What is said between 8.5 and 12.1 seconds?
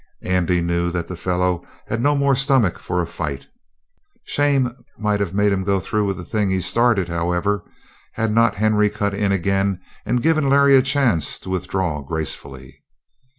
Henry cut in again and given Larry a chance to withdraw